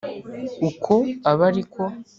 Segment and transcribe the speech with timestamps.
[0.69, 0.93] uko
[1.29, 1.83] abe ari ko